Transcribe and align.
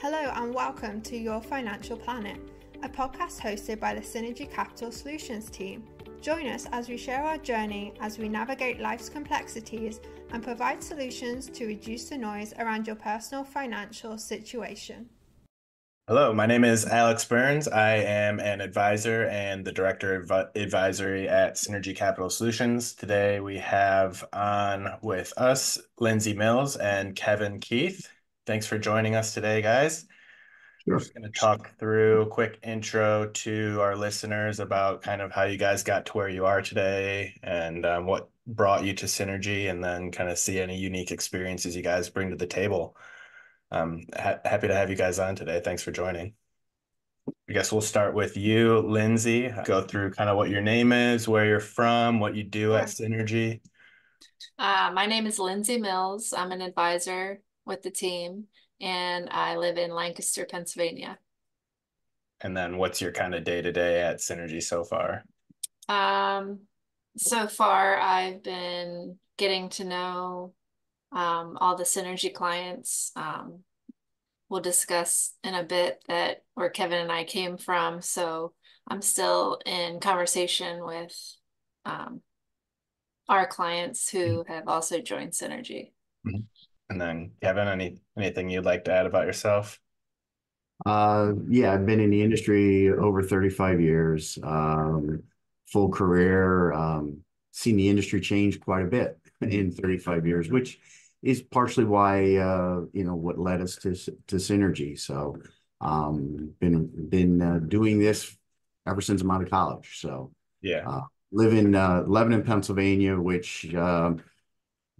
Hello 0.00 0.30
and 0.36 0.54
welcome 0.54 1.00
to 1.00 1.16
Your 1.16 1.42
Financial 1.42 1.96
Planet, 1.96 2.38
a 2.84 2.88
podcast 2.88 3.40
hosted 3.40 3.80
by 3.80 3.94
the 3.94 4.00
Synergy 4.00 4.48
Capital 4.48 4.92
Solutions 4.92 5.50
team. 5.50 5.82
Join 6.20 6.46
us 6.46 6.68
as 6.70 6.88
we 6.88 6.96
share 6.96 7.24
our 7.24 7.36
journey 7.36 7.92
as 8.00 8.16
we 8.16 8.28
navigate 8.28 8.78
life's 8.78 9.08
complexities 9.08 9.98
and 10.30 10.40
provide 10.40 10.84
solutions 10.84 11.48
to 11.48 11.66
reduce 11.66 12.10
the 12.10 12.16
noise 12.16 12.54
around 12.60 12.86
your 12.86 12.94
personal 12.94 13.42
financial 13.42 14.16
situation. 14.16 15.08
Hello, 16.06 16.32
my 16.32 16.46
name 16.46 16.62
is 16.62 16.86
Alex 16.86 17.24
Burns. 17.24 17.66
I 17.66 17.94
am 17.96 18.38
an 18.38 18.60
advisor 18.60 19.24
and 19.24 19.64
the 19.64 19.72
director 19.72 20.14
of 20.14 20.30
advisory 20.54 21.28
at 21.28 21.56
Synergy 21.56 21.96
Capital 21.96 22.30
Solutions. 22.30 22.94
Today 22.94 23.40
we 23.40 23.58
have 23.58 24.24
on 24.32 24.90
with 25.02 25.32
us 25.36 25.76
Lindsay 25.98 26.34
Mills 26.34 26.76
and 26.76 27.16
Kevin 27.16 27.58
Keith. 27.58 28.08
Thanks 28.48 28.66
for 28.66 28.78
joining 28.78 29.14
us 29.14 29.34
today, 29.34 29.60
guys. 29.60 30.06
Sure. 30.86 30.94
We're 30.94 30.98
just 31.00 31.12
going 31.12 31.30
to 31.30 31.38
talk 31.38 31.78
through 31.78 32.22
a 32.22 32.26
quick 32.26 32.58
intro 32.62 33.28
to 33.28 33.78
our 33.82 33.94
listeners 33.94 34.58
about 34.58 35.02
kind 35.02 35.20
of 35.20 35.30
how 35.30 35.42
you 35.42 35.58
guys 35.58 35.82
got 35.82 36.06
to 36.06 36.12
where 36.14 36.30
you 36.30 36.46
are 36.46 36.62
today 36.62 37.34
and 37.42 37.84
um, 37.84 38.06
what 38.06 38.30
brought 38.46 38.86
you 38.86 38.94
to 38.94 39.04
Synergy, 39.04 39.70
and 39.70 39.84
then 39.84 40.10
kind 40.10 40.30
of 40.30 40.38
see 40.38 40.58
any 40.58 40.78
unique 40.78 41.10
experiences 41.10 41.76
you 41.76 41.82
guys 41.82 42.08
bring 42.08 42.30
to 42.30 42.36
the 42.36 42.46
table. 42.46 42.96
Um, 43.70 44.06
ha 44.16 44.38
happy 44.46 44.68
to 44.68 44.74
have 44.74 44.88
you 44.88 44.96
guys 44.96 45.18
on 45.18 45.36
today. 45.36 45.60
Thanks 45.62 45.82
for 45.82 45.90
joining. 45.90 46.32
I 47.50 47.52
guess 47.52 47.70
we'll 47.70 47.82
start 47.82 48.14
with 48.14 48.38
you, 48.38 48.78
Lindsay. 48.78 49.52
Go 49.66 49.82
through 49.82 50.12
kind 50.12 50.30
of 50.30 50.38
what 50.38 50.48
your 50.48 50.62
name 50.62 50.92
is, 50.92 51.28
where 51.28 51.44
you're 51.44 51.60
from, 51.60 52.18
what 52.18 52.34
you 52.34 52.44
do 52.44 52.74
at 52.76 52.86
Synergy. 52.86 53.60
Uh, 54.58 54.90
my 54.94 55.04
name 55.04 55.26
is 55.26 55.38
Lindsay 55.38 55.76
Mills. 55.76 56.32
I'm 56.32 56.50
an 56.52 56.62
advisor 56.62 57.42
with 57.68 57.82
the 57.82 57.90
team, 57.90 58.46
and 58.80 59.28
I 59.30 59.56
live 59.56 59.76
in 59.76 59.90
Lancaster, 59.90 60.44
Pennsylvania. 60.44 61.18
And 62.40 62.56
then 62.56 62.78
what's 62.78 63.00
your 63.00 63.12
kind 63.12 63.34
of 63.34 63.44
day 63.44 63.62
to 63.62 63.70
day 63.70 64.00
at 64.00 64.18
Synergy 64.18 64.62
so 64.62 64.82
far? 64.82 65.24
Um, 65.88 66.60
so 67.16 67.46
far, 67.46 67.98
I've 67.98 68.42
been 68.42 69.18
getting 69.36 69.68
to 69.70 69.84
know 69.84 70.54
um, 71.12 71.58
all 71.60 71.76
the 71.76 71.84
Synergy 71.84 72.32
clients. 72.32 73.12
Um, 73.14 73.60
we'll 74.48 74.60
discuss 74.60 75.34
in 75.44 75.54
a 75.54 75.64
bit 75.64 76.02
that 76.08 76.42
where 76.54 76.70
Kevin 76.70 77.00
and 77.00 77.12
I 77.12 77.24
came 77.24 77.58
from. 77.58 78.00
So 78.02 78.54
I'm 78.88 79.02
still 79.02 79.58
in 79.66 80.00
conversation 80.00 80.84
with 80.84 81.14
um, 81.84 82.22
our 83.28 83.46
clients 83.46 84.08
who 84.08 84.18
mm-hmm. 84.18 84.52
have 84.52 84.68
also 84.68 85.00
joined 85.00 85.32
Synergy. 85.32 85.92
Mm-hmm. 86.26 86.40
And 86.90 87.00
then 87.00 87.32
Kevin, 87.42 87.68
any 87.68 88.00
anything 88.16 88.48
you'd 88.48 88.64
like 88.64 88.84
to 88.84 88.92
add 88.92 89.06
about 89.06 89.26
yourself? 89.26 89.78
Uh, 90.86 91.32
yeah, 91.48 91.72
I've 91.72 91.86
been 91.86 92.00
in 92.00 92.10
the 92.10 92.22
industry 92.22 92.88
over 92.90 93.22
35 93.22 93.80
years, 93.80 94.38
um, 94.42 95.22
full 95.66 95.90
career, 95.90 96.72
um, 96.72 97.18
seen 97.52 97.76
the 97.76 97.88
industry 97.88 98.20
change 98.20 98.60
quite 98.60 98.84
a 98.84 98.88
bit 98.88 99.18
in 99.40 99.72
35 99.72 100.26
years, 100.26 100.48
which 100.50 100.78
is 101.22 101.42
partially 101.42 101.84
why, 101.84 102.36
uh, 102.36 102.82
you 102.92 103.04
know, 103.04 103.16
what 103.16 103.38
led 103.38 103.60
us 103.60 103.76
to, 103.76 103.94
to 104.28 104.36
Synergy. 104.36 104.98
So, 104.98 105.36
um, 105.80 106.54
been, 106.60 107.08
been, 107.08 107.42
uh, 107.42 107.58
doing 107.58 107.98
this 107.98 108.36
ever 108.86 109.00
since 109.00 109.20
I'm 109.20 109.30
out 109.30 109.42
of 109.42 109.50
college. 109.50 109.98
So, 110.00 110.32
yeah, 110.62 110.88
uh, 110.88 111.02
live 111.32 111.52
in, 111.52 111.74
uh, 111.74 112.04
Lebanon, 112.06 112.44
Pennsylvania, 112.44 113.18
which, 113.18 113.74
um, 113.74 114.22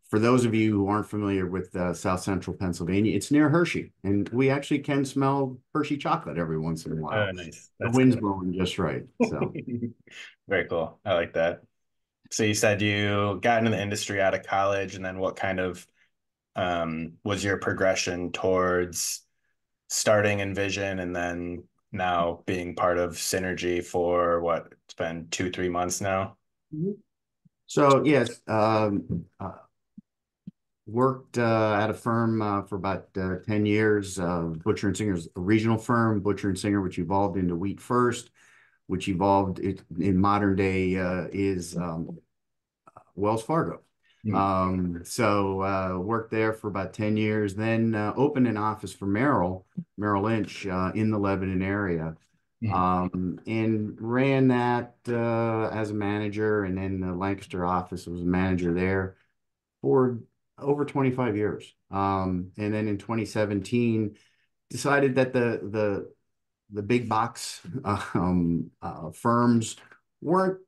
for 0.09 0.19
those 0.19 0.45
of 0.47 0.55
you 0.55 0.73
who 0.73 0.89
aren't 0.89 1.09
familiar 1.09 1.47
with 1.47 1.75
uh, 1.77 1.93
South 1.93 2.21
Central 2.21 2.57
Pennsylvania, 2.57 3.15
it's 3.15 3.31
near 3.31 3.49
Hershey, 3.51 3.93
and 4.05 4.29
we 4.31 4.49
actually 4.49 4.79
can 4.79 5.05
smell 5.05 5.59
Hershey 5.75 5.99
chocolate 5.99 6.39
every 6.39 6.59
once 6.59 6.87
in 6.87 6.93
a 6.93 6.97
while. 6.97 7.29
Oh, 7.29 7.31
nice. 7.33 7.71
That's 7.79 7.93
the 7.93 7.97
wind's 7.97 8.17
blowing 8.17 8.55
just 8.55 8.79
right. 8.79 9.05
So, 9.23 9.53
very 10.49 10.65
cool. 10.67 10.99
I 11.05 11.15
like 11.15 11.35
that. 11.35 11.61
So 12.31 12.43
you 12.43 12.55
said 12.55 12.81
you 12.81 13.39
got 13.43 13.59
into 13.59 13.71
the 13.71 13.81
industry 13.81 14.21
out 14.21 14.35
of 14.35 14.45
college, 14.45 14.95
and 14.95 15.05
then 15.05 15.19
what 15.19 15.37
kind 15.37 15.61
of 15.61 15.87
um, 16.57 17.13
was 17.23 17.45
your 17.45 17.59
progression 17.59 18.33
towards 18.33 19.23
starting 19.89 20.41
Envision, 20.41 21.01
and 21.01 21.15
then 21.15 21.65
now 21.93 22.43
being 22.47 22.75
part 22.75 22.99
of 22.99 23.13
Synergy 23.13 23.85
for 23.85 24.41
what 24.41 24.73
it's 24.85 24.95
been 24.95 25.29
two, 25.31 25.51
three 25.51 25.69
months 25.69 26.01
now. 26.01 26.37
Mm-hmm. 26.75 26.93
So 27.67 28.03
yes, 28.05 28.41
um, 28.47 29.27
uh, 29.39 29.51
Worked 30.91 31.37
uh, 31.37 31.77
at 31.79 31.91
a 31.91 31.95
firm 31.95 32.41
uh, 32.41 32.63
for 32.63 32.77
about 32.77 33.09
uh, 33.15 33.37
10 33.47 33.67
years. 33.67 34.19
Uh, 34.19 34.55
Butcher 34.65 34.87
and 34.87 34.97
Singer's 34.97 35.29
a 35.37 35.41
regional 35.41 35.77
firm, 35.77 36.21
Butcher 36.21 36.49
and 36.49 36.59
Singer, 36.59 36.81
which 36.81 36.99
evolved 36.99 37.37
into 37.37 37.55
Wheat 37.55 37.79
First, 37.79 38.31
which 38.87 39.07
evolved 39.07 39.59
it, 39.59 39.83
in 39.99 40.17
modern 40.17 40.57
day 40.57 40.97
uh, 40.97 41.27
is 41.31 41.77
um, 41.77 42.19
Wells 43.15 43.43
Fargo. 43.43 43.83
Mm. 44.25 44.35
Um, 44.35 45.01
so 45.05 45.61
uh, 45.61 45.99
worked 45.99 46.31
there 46.31 46.55
for 46.55 46.69
about 46.69 46.95
10 46.95 47.19
years, 47.19 47.55
then 47.55 47.95
opened 47.95 48.49
an 48.49 48.57
office 48.57 48.95
for 48.95 49.05
Merrill, 49.05 49.67
Merrill 49.99 50.23
Lynch 50.23 50.65
in 50.65 51.11
the 51.11 51.19
Lebanon 51.19 51.61
area. 51.61 52.15
Mm. 52.65 52.73
Um, 52.73 53.41
and 53.47 53.95
ran 54.01 54.49
that 54.49 54.95
as 55.07 55.91
a 55.91 55.95
manager, 55.95 56.65
and 56.65 56.79
then 56.79 57.01
the 57.01 57.13
Lancaster 57.13 57.67
office 57.67 58.07
was 58.07 58.23
a 58.23 58.25
manager 58.25 58.73
there 58.73 59.17
for 59.83 60.19
over 60.61 60.85
25 60.85 61.37
years. 61.37 61.75
Um, 61.91 62.53
and 62.57 62.73
then 62.73 62.89
in 62.89 62.99
2017, 62.99 64.17
decided 64.71 65.15
that 65.17 65.33
the 65.33 65.61
the 65.63 66.13
the 66.71 66.83
big 66.83 67.09
box 67.09 67.61
um, 67.85 68.71
uh, 68.83 69.11
firms 69.11 69.77
weren't 70.21 70.59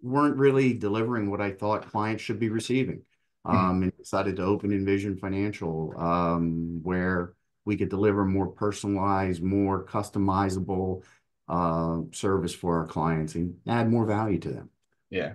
weren't 0.00 0.36
really 0.36 0.72
delivering 0.72 1.30
what 1.30 1.40
I 1.40 1.52
thought 1.52 1.90
clients 1.90 2.22
should 2.22 2.38
be 2.38 2.48
receiving. 2.48 3.02
Hmm. 3.44 3.56
Um, 3.56 3.82
and 3.84 3.96
decided 3.96 4.36
to 4.36 4.42
open 4.42 4.72
Envision 4.72 5.16
Financial, 5.16 5.94
um, 5.96 6.80
where 6.82 7.34
we 7.64 7.76
could 7.76 7.88
deliver 7.88 8.24
more 8.24 8.48
personalized, 8.48 9.42
more 9.42 9.84
customizable 9.84 11.02
uh, 11.48 12.00
service 12.12 12.54
for 12.54 12.78
our 12.78 12.86
clients 12.86 13.34
and 13.36 13.56
add 13.66 13.90
more 13.90 14.06
value 14.06 14.38
to 14.40 14.50
them. 14.50 14.70
Yeah, 15.10 15.34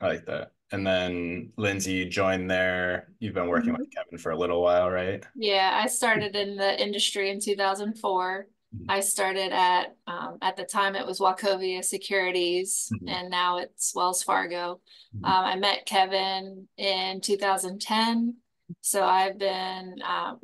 I 0.00 0.08
like 0.08 0.26
that. 0.26 0.52
And 0.72 0.86
then 0.86 1.52
Lindsay, 1.56 1.92
you 1.92 2.04
joined 2.06 2.50
there. 2.50 3.08
You've 3.18 3.34
been 3.34 3.48
working 3.48 3.72
mm-hmm. 3.72 3.80
with 3.80 3.90
Kevin 3.92 4.18
for 4.18 4.30
a 4.30 4.38
little 4.38 4.62
while, 4.62 4.90
right? 4.90 5.24
Yeah, 5.34 5.80
I 5.82 5.88
started 5.88 6.36
in 6.36 6.56
the 6.56 6.80
industry 6.80 7.30
in 7.30 7.40
2004. 7.40 8.46
Mm-hmm. 8.74 8.84
I 8.88 9.00
started 9.00 9.52
at 9.52 9.96
um, 10.06 10.38
at 10.42 10.56
the 10.56 10.64
time 10.64 10.94
it 10.94 11.04
was 11.04 11.18
Wachovia 11.18 11.84
Securities, 11.84 12.88
mm-hmm. 12.94 13.08
and 13.08 13.30
now 13.30 13.58
it's 13.58 13.92
Wells 13.96 14.22
Fargo. 14.22 14.80
Mm-hmm. 15.16 15.24
Um, 15.24 15.44
I 15.44 15.56
met 15.56 15.86
Kevin 15.86 16.68
in 16.76 17.20
2010, 17.20 18.36
so 18.80 19.02
I've 19.02 19.38
been 19.38 19.96
um, 20.08 20.38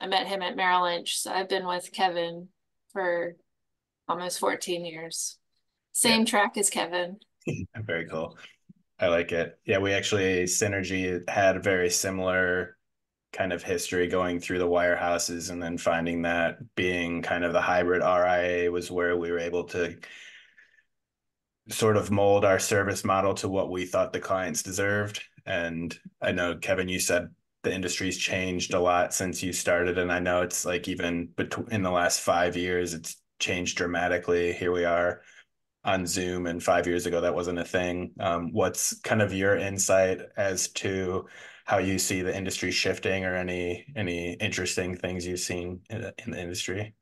I 0.00 0.08
met 0.08 0.26
him 0.26 0.42
at 0.42 0.56
Merrill 0.56 0.82
Lynch. 0.82 1.20
So 1.20 1.30
I've 1.30 1.48
been 1.48 1.66
with 1.66 1.92
Kevin 1.92 2.48
for 2.92 3.36
almost 4.08 4.40
14 4.40 4.84
years. 4.84 5.38
Same 5.92 6.20
yeah. 6.20 6.26
track 6.26 6.56
as 6.56 6.70
Kevin. 6.70 7.18
Very 7.76 8.08
cool. 8.08 8.36
I 9.00 9.08
like 9.08 9.32
it. 9.32 9.58
Yeah, 9.64 9.78
we 9.78 9.92
actually 9.92 10.44
Synergy 10.44 11.26
had 11.28 11.56
a 11.56 11.60
very 11.60 11.88
similar 11.88 12.76
kind 13.32 13.52
of 13.52 13.62
history 13.62 14.08
going 14.08 14.40
through 14.40 14.58
the 14.58 14.68
wirehouses 14.68 15.50
and 15.50 15.62
then 15.62 15.78
finding 15.78 16.22
that 16.22 16.58
being 16.74 17.22
kind 17.22 17.44
of 17.44 17.52
the 17.54 17.60
hybrid 17.60 18.02
RIA 18.02 18.70
was 18.70 18.90
where 18.90 19.16
we 19.16 19.30
were 19.30 19.38
able 19.38 19.64
to 19.64 19.96
sort 21.70 21.96
of 21.96 22.10
mold 22.10 22.44
our 22.44 22.58
service 22.58 23.04
model 23.04 23.32
to 23.34 23.48
what 23.48 23.70
we 23.70 23.86
thought 23.86 24.12
the 24.12 24.20
clients 24.20 24.62
deserved. 24.62 25.22
And 25.46 25.96
I 26.20 26.32
know 26.32 26.56
Kevin, 26.56 26.88
you 26.88 27.00
said 27.00 27.28
the 27.62 27.72
industry's 27.72 28.18
changed 28.18 28.74
a 28.74 28.80
lot 28.80 29.14
since 29.14 29.42
you 29.42 29.52
started, 29.52 29.96
and 29.98 30.12
I 30.12 30.18
know 30.18 30.42
it's 30.42 30.64
like 30.64 30.88
even 30.88 31.30
in 31.70 31.82
the 31.82 31.90
last 31.90 32.20
five 32.20 32.56
years, 32.56 32.92
it's 32.92 33.16
changed 33.38 33.78
dramatically. 33.78 34.52
Here 34.52 34.72
we 34.72 34.84
are 34.84 35.22
on 35.84 36.06
Zoom, 36.06 36.46
and 36.46 36.62
five 36.62 36.86
years 36.86 37.06
ago 37.06 37.20
that 37.20 37.34
wasn't 37.34 37.58
a 37.58 37.64
thing. 37.64 38.12
Um, 38.20 38.52
what's 38.52 38.98
kind 39.00 39.22
of 39.22 39.32
your 39.32 39.56
insight 39.56 40.20
as 40.36 40.68
to 40.68 41.26
how 41.64 41.78
you 41.78 41.98
see 41.98 42.22
the 42.22 42.36
industry 42.36 42.70
shifting, 42.70 43.24
or 43.24 43.34
any 43.34 43.86
any 43.96 44.34
interesting 44.34 44.96
things 44.96 45.26
you've 45.26 45.40
seen 45.40 45.80
in, 45.88 46.12
in 46.24 46.30
the 46.32 46.40
industry? 46.40 46.94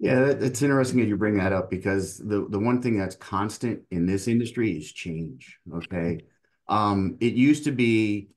Yeah, 0.00 0.26
it's 0.26 0.62
interesting 0.62 1.00
that 1.00 1.06
you 1.06 1.16
bring 1.16 1.38
that 1.38 1.52
up 1.52 1.70
because 1.70 2.18
the 2.18 2.46
the 2.48 2.58
one 2.58 2.82
thing 2.82 2.98
that's 2.98 3.16
constant 3.16 3.82
in 3.90 4.06
this 4.06 4.28
industry 4.28 4.72
is 4.72 4.92
change. 4.92 5.58
Okay, 5.72 6.20
um, 6.68 7.16
it 7.20 7.34
used 7.34 7.64
to 7.64 7.72
be. 7.72 8.28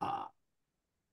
Uh, 0.00 0.24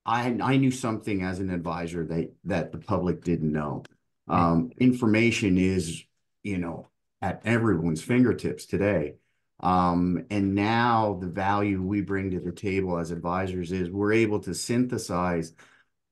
I 0.05 0.37
I 0.41 0.57
knew 0.57 0.71
something 0.71 1.23
as 1.23 1.39
an 1.39 1.49
advisor 1.49 2.05
that 2.05 2.31
that 2.43 2.71
the 2.71 2.77
public 2.77 3.23
didn't 3.23 3.51
know. 3.51 3.83
Um, 4.27 4.71
information 4.79 5.57
is, 5.57 6.03
you 6.43 6.57
know, 6.57 6.87
at 7.25 7.41
everyone's 7.43 8.03
fingertips 8.03 8.67
today. 8.67 9.15
Um, 9.59 10.25
and 10.29 10.53
now 10.53 11.17
the 11.19 11.27
value 11.27 11.81
we 11.81 12.01
bring 12.01 12.29
to 12.31 12.39
the 12.39 12.51
table 12.51 12.99
as 12.99 13.09
advisors 13.09 13.71
is 13.71 13.89
we're 13.89 14.13
able 14.13 14.39
to 14.41 14.53
synthesize 14.53 15.53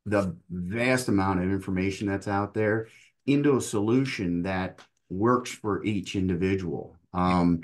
the 0.07 0.35
vast 0.49 1.09
amount 1.09 1.39
of 1.39 1.51
information 1.51 2.07
that's 2.07 2.27
out 2.27 2.55
there 2.55 2.87
into 3.27 3.57
a 3.57 3.61
solution 3.61 4.41
that 4.43 4.79
works 5.09 5.51
for 5.51 5.83
each 5.83 6.15
individual. 6.15 6.95
Um, 7.13 7.61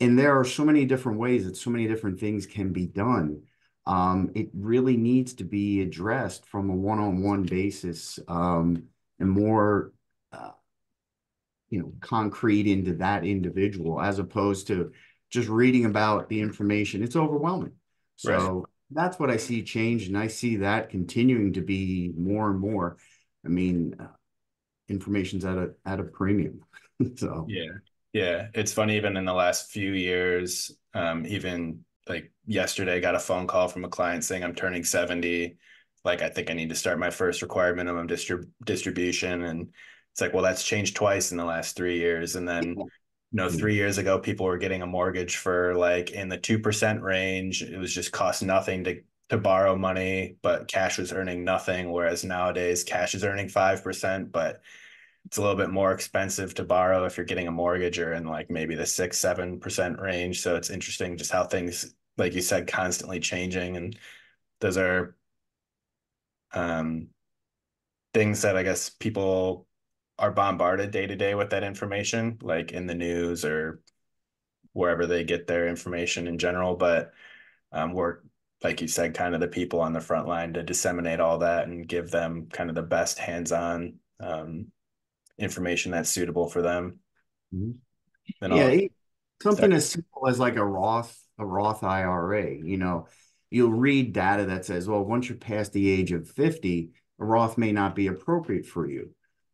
and 0.00 0.18
there 0.18 0.38
are 0.38 0.44
so 0.44 0.64
many 0.64 0.86
different 0.86 1.18
ways 1.18 1.44
that 1.44 1.56
so 1.56 1.68
many 1.68 1.86
different 1.86 2.18
things 2.18 2.46
can 2.46 2.72
be 2.72 2.86
done. 2.86 3.42
Um, 3.84 4.30
it 4.34 4.48
really 4.54 4.96
needs 4.96 5.34
to 5.34 5.44
be 5.44 5.82
addressed 5.82 6.46
from 6.46 6.70
a 6.70 6.74
one-on-one 6.74 7.42
basis 7.42 8.18
um, 8.26 8.84
and 9.18 9.30
more, 9.30 9.92
uh, 10.32 10.52
you 11.70 11.80
know, 11.80 11.92
concrete 12.00 12.66
into 12.66 12.94
that 12.94 13.24
individual 13.24 14.00
as 14.00 14.18
opposed 14.18 14.68
to 14.68 14.92
just 15.30 15.48
reading 15.48 15.84
about 15.84 16.28
the 16.28 16.40
information. 16.40 17.02
It's 17.02 17.16
overwhelming. 17.16 17.72
So 18.16 18.32
right. 18.36 18.64
that's 18.90 19.18
what 19.18 19.30
I 19.30 19.36
see 19.36 19.62
change, 19.62 20.06
and 20.06 20.16
I 20.16 20.28
see 20.28 20.56
that 20.56 20.90
continuing 20.90 21.52
to 21.54 21.60
be 21.60 22.12
more 22.16 22.50
and 22.50 22.60
more. 22.60 22.96
I 23.44 23.48
mean, 23.48 23.96
uh, 24.00 24.06
information's 24.88 25.44
at 25.44 25.58
a 25.58 25.70
at 25.84 26.00
a 26.00 26.04
premium. 26.04 26.60
so 27.16 27.46
yeah, 27.48 27.72
yeah, 28.12 28.48
it's 28.54 28.72
funny. 28.72 28.96
Even 28.96 29.16
in 29.16 29.24
the 29.24 29.34
last 29.34 29.70
few 29.70 29.92
years, 29.92 30.70
um, 30.94 31.26
even 31.26 31.84
like 32.08 32.32
yesterday, 32.46 32.96
I 32.96 33.00
got 33.00 33.14
a 33.14 33.20
phone 33.20 33.46
call 33.46 33.68
from 33.68 33.84
a 33.84 33.88
client 33.88 34.24
saying 34.24 34.42
I'm 34.42 34.54
turning 34.54 34.84
seventy. 34.84 35.56
Like 36.04 36.22
I 36.22 36.30
think 36.30 36.50
I 36.50 36.54
need 36.54 36.68
to 36.68 36.76
start 36.76 37.00
my 37.00 37.10
first 37.10 37.42
required 37.42 37.76
minimum 37.76 38.06
distrib- 38.06 38.48
distribution, 38.64 39.42
and 39.42 39.68
it's 40.16 40.22
like, 40.22 40.32
well, 40.32 40.42
that's 40.42 40.64
changed 40.64 40.96
twice 40.96 41.30
in 41.30 41.36
the 41.36 41.44
last 41.44 41.76
three 41.76 41.98
years, 41.98 42.36
and 42.36 42.48
then. 42.48 42.74
You 43.32 43.42
know, 43.42 43.50
three 43.50 43.74
years 43.74 43.98
ago, 43.98 44.18
people 44.20 44.46
were 44.46 44.56
getting 44.56 44.80
a 44.82 44.86
mortgage 44.86 45.36
for 45.36 45.74
like 45.74 46.10
in 46.12 46.28
the 46.28 46.38
two 46.38 46.58
percent 46.58 47.02
range. 47.02 47.60
It 47.60 47.76
was 47.76 47.92
just 47.92 48.12
cost 48.12 48.42
nothing 48.42 48.84
to 48.84 49.02
to 49.28 49.36
borrow 49.36 49.76
money, 49.76 50.36
but 50.40 50.68
cash 50.68 50.96
was 50.96 51.12
earning 51.12 51.44
nothing. 51.44 51.90
Whereas 51.90 52.24
nowadays, 52.24 52.84
cash 52.84 53.14
is 53.14 53.24
earning 53.24 53.48
five 53.48 53.82
percent, 53.82 54.32
but 54.32 54.62
it's 55.26 55.36
a 55.36 55.42
little 55.42 55.56
bit 55.56 55.70
more 55.70 55.92
expensive 55.92 56.54
to 56.54 56.64
borrow 56.64 57.04
if 57.04 57.16
you're 57.16 57.26
getting 57.26 57.48
a 57.48 57.52
mortgage 57.52 57.98
or 57.98 58.14
in 58.14 58.24
like 58.26 58.48
maybe 58.48 58.76
the 58.76 58.86
six, 58.86 59.18
seven 59.18 59.58
percent 59.58 60.00
range. 60.00 60.40
So 60.40 60.54
it's 60.54 60.70
interesting 60.70 61.18
just 61.18 61.32
how 61.32 61.44
things, 61.44 61.94
like 62.16 62.32
you 62.32 62.40
said, 62.40 62.68
constantly 62.68 63.18
changing. 63.18 63.76
And 63.76 63.98
those 64.60 64.78
are 64.78 65.16
um, 66.52 67.08
things 68.14 68.42
that 68.42 68.56
I 68.56 68.62
guess 68.62 68.88
people 68.88 69.65
are 70.18 70.30
bombarded 70.30 70.90
day 70.90 71.06
to 71.06 71.16
day 71.16 71.34
with 71.34 71.50
that 71.50 71.64
information, 71.64 72.38
like 72.42 72.72
in 72.72 72.86
the 72.86 72.94
news 72.94 73.44
or 73.44 73.80
wherever 74.72 75.06
they 75.06 75.24
get 75.24 75.46
their 75.46 75.68
information 75.68 76.26
in 76.26 76.38
general. 76.38 76.76
But 76.76 77.12
um, 77.72 77.92
we're, 77.92 78.18
like 78.62 78.80
you 78.80 78.88
said, 78.88 79.14
kind 79.14 79.34
of 79.34 79.40
the 79.40 79.48
people 79.48 79.80
on 79.80 79.92
the 79.92 80.00
front 80.00 80.26
line 80.26 80.54
to 80.54 80.62
disseminate 80.62 81.20
all 81.20 81.38
that 81.38 81.66
and 81.66 81.86
give 81.86 82.10
them 82.10 82.48
kind 82.52 82.70
of 82.70 82.76
the 82.76 82.82
best 82.82 83.18
hands 83.18 83.52
on 83.52 83.94
um, 84.20 84.66
information 85.38 85.92
that's 85.92 86.10
suitable 86.10 86.48
for 86.48 86.62
them. 86.62 87.00
Mm-hmm. 87.54 88.52
yeah, 88.52 88.88
something 89.42 89.72
as 89.72 89.88
simple 89.88 90.28
as 90.28 90.38
like 90.38 90.56
a 90.56 90.64
Roth 90.64 91.16
a 91.38 91.46
Roth 91.46 91.84
IRA. 91.84 92.54
You 92.54 92.78
know, 92.78 93.08
you'll 93.50 93.72
read 93.72 94.12
data 94.12 94.46
that 94.46 94.64
says, 94.64 94.88
well, 94.88 95.04
once 95.04 95.28
you're 95.28 95.38
past 95.38 95.72
the 95.72 95.88
age 95.88 96.12
of 96.12 96.28
50, 96.28 96.90
a 97.18 97.24
Roth 97.24 97.58
may 97.58 97.72
not 97.72 97.94
be 97.94 98.06
appropriate 98.06 98.66
for 98.66 98.88
you. 98.88 99.10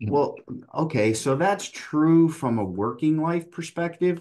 Well, 0.08 0.36
okay, 0.74 1.14
so 1.14 1.36
that's 1.36 1.68
true 1.70 2.28
from 2.28 2.58
a 2.58 2.64
working 2.64 3.20
life 3.20 3.50
perspective, 3.50 4.20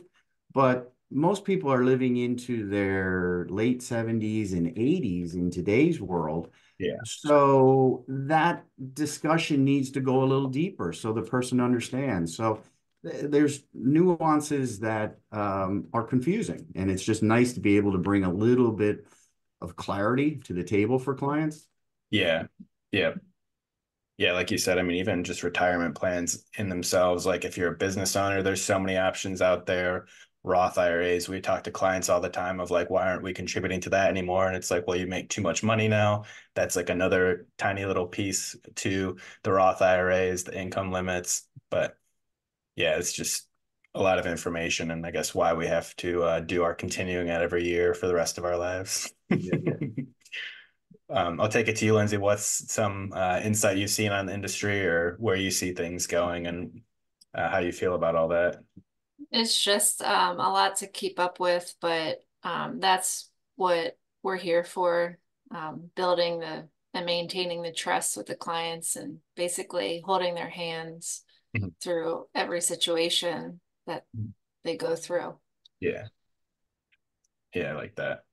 but 0.53 0.93
most 1.09 1.43
people 1.43 1.71
are 1.71 1.83
living 1.83 2.17
into 2.17 2.67
their 2.69 3.45
late 3.49 3.81
70s 3.81 4.53
and 4.53 4.67
80s 4.77 5.35
in 5.35 5.51
today's 5.51 5.99
world 6.01 6.49
yeah. 6.81 6.95
So 7.05 8.05
that 8.07 8.65
discussion 8.93 9.63
needs 9.63 9.91
to 9.91 10.01
go 10.01 10.23
a 10.23 10.25
little 10.25 10.47
deeper 10.47 10.93
so 10.93 11.13
the 11.13 11.21
person 11.21 11.59
understands. 11.61 12.35
So 12.35 12.61
th- 13.05 13.25
there's 13.29 13.63
nuances 13.73 14.79
that 14.79 15.19
um, 15.31 15.87
are 15.93 16.03
confusing, 16.03 16.65
and 16.75 16.89
it's 16.89 17.03
just 17.03 17.21
nice 17.21 17.53
to 17.53 17.59
be 17.59 17.77
able 17.77 17.91
to 17.91 17.99
bring 17.99 18.23
a 18.23 18.33
little 18.33 18.71
bit 18.71 19.05
of 19.61 19.75
clarity 19.75 20.37
to 20.45 20.53
the 20.53 20.63
table 20.63 20.97
for 20.97 21.13
clients. 21.13 21.67
Yeah. 22.09 22.47
Yeah. 22.91 23.11
Yeah, 24.21 24.33
like 24.33 24.51
you 24.51 24.59
said, 24.59 24.77
I 24.77 24.83
mean, 24.83 24.97
even 24.97 25.23
just 25.23 25.41
retirement 25.41 25.95
plans 25.95 26.45
in 26.59 26.69
themselves, 26.69 27.25
like 27.25 27.43
if 27.43 27.57
you're 27.57 27.73
a 27.73 27.77
business 27.77 28.15
owner, 28.15 28.43
there's 28.43 28.63
so 28.63 28.77
many 28.77 28.95
options 28.95 29.41
out 29.41 29.65
there. 29.65 30.05
Roth 30.43 30.77
IRAs. 30.77 31.27
We 31.27 31.41
talk 31.41 31.63
to 31.63 31.71
clients 31.71 32.07
all 32.07 32.21
the 32.21 32.29
time 32.29 32.59
of 32.59 32.69
like, 32.69 32.91
why 32.91 33.07
aren't 33.07 33.23
we 33.23 33.33
contributing 33.33 33.81
to 33.81 33.89
that 33.89 34.09
anymore? 34.11 34.45
And 34.45 34.55
it's 34.55 34.69
like, 34.69 34.85
well, 34.85 34.95
you 34.95 35.07
make 35.07 35.29
too 35.29 35.41
much 35.41 35.63
money 35.63 35.87
now. 35.87 36.25
That's 36.53 36.75
like 36.75 36.89
another 36.89 37.47
tiny 37.57 37.83
little 37.83 38.05
piece 38.05 38.55
to 38.75 39.17
the 39.41 39.53
Roth 39.53 39.81
IRAs, 39.81 40.43
the 40.43 40.59
income 40.59 40.91
limits. 40.91 41.47
But 41.71 41.97
yeah, 42.75 42.97
it's 42.97 43.13
just 43.13 43.47
a 43.95 44.03
lot 44.03 44.19
of 44.19 44.27
information, 44.27 44.91
and 44.91 45.03
I 45.03 45.09
guess 45.09 45.33
why 45.33 45.53
we 45.53 45.65
have 45.65 45.95
to 45.97 46.23
uh, 46.23 46.39
do 46.41 46.61
our 46.61 46.75
continuing 46.75 47.31
at 47.31 47.41
every 47.41 47.63
year 47.63 47.95
for 47.95 48.05
the 48.05 48.15
rest 48.15 48.37
of 48.37 48.45
our 48.45 48.57
lives. 48.57 49.11
yeah, 49.31 49.55
yeah. 49.63 50.03
um, 51.11 51.41
I'll 51.41 51.49
take 51.49 51.67
it 51.67 51.75
to 51.77 51.85
you, 51.85 51.95
Lindsay. 51.95 52.17
What's 52.17 52.71
some 52.71 53.11
uh, 53.13 53.39
insight 53.43 53.77
you've 53.77 53.89
seen 53.89 54.11
on 54.11 54.25
the 54.25 54.33
industry, 54.33 54.85
or 54.85 55.15
where 55.19 55.35
you 55.35 55.51
see 55.51 55.73
things 55.73 56.07
going, 56.07 56.47
and 56.47 56.81
uh, 57.35 57.49
how 57.49 57.59
you 57.59 57.71
feel 57.71 57.95
about 57.95 58.15
all 58.15 58.29
that? 58.29 58.63
It's 59.31 59.61
just 59.61 60.01
um, 60.01 60.39
a 60.39 60.49
lot 60.49 60.77
to 60.77 60.87
keep 60.87 61.19
up 61.19 61.39
with, 61.39 61.73
but 61.81 62.19
um, 62.43 62.79
that's 62.79 63.29
what 63.55 63.97
we're 64.23 64.37
here 64.37 64.63
for 64.63 65.17
um, 65.51 65.89
building 65.95 66.39
the 66.39 66.67
and 66.93 67.05
maintaining 67.05 67.61
the 67.61 67.71
trust 67.71 68.17
with 68.17 68.25
the 68.25 68.35
clients 68.35 68.95
and 68.95 69.19
basically 69.35 70.03
holding 70.05 70.35
their 70.35 70.49
hands 70.49 71.23
mm-hmm. 71.55 71.69
through 71.81 72.25
every 72.35 72.61
situation 72.61 73.59
that 73.87 74.03
mm-hmm. 74.15 74.31
they 74.63 74.75
go 74.75 74.95
through. 74.95 75.35
Yeah. 75.79 76.07
Yeah, 77.53 77.71
I 77.71 77.73
like 77.75 77.95
that. 77.95 78.23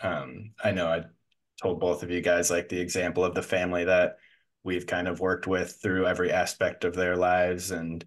Um, 0.00 0.50
I 0.62 0.72
know 0.72 0.86
I 0.86 1.04
told 1.62 1.80
both 1.80 2.02
of 2.02 2.10
you 2.10 2.20
guys 2.20 2.50
like 2.50 2.68
the 2.68 2.80
example 2.80 3.24
of 3.24 3.34
the 3.34 3.42
family 3.42 3.84
that 3.84 4.16
we've 4.62 4.86
kind 4.86 5.08
of 5.08 5.20
worked 5.20 5.46
with 5.46 5.78
through 5.82 6.06
every 6.06 6.32
aspect 6.32 6.84
of 6.84 6.94
their 6.94 7.16
lives 7.16 7.70
and 7.70 8.04